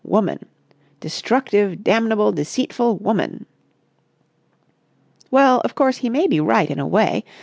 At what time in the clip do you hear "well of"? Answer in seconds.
5.29-5.75